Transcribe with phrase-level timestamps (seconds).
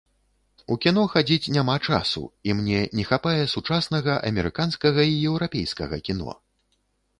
[0.75, 6.31] У кіно хадзіць няма часу, і мне не хапае сучаснага амерыканскага і еўрапейскага кіно.